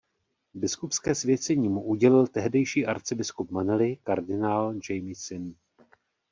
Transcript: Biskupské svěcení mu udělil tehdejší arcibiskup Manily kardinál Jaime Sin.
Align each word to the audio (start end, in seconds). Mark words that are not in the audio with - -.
Biskupské 0.53 1.15
svěcení 1.15 1.69
mu 1.69 1.83
udělil 1.83 2.27
tehdejší 2.27 2.85
arcibiskup 2.85 3.51
Manily 3.51 3.97
kardinál 4.03 4.73
Jaime 4.89 5.15
Sin. 5.15 5.55